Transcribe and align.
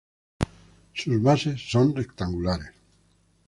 Sus 0.95 1.21
bases 1.21 1.61
son 1.61 1.93
rectangulares. 1.95 2.71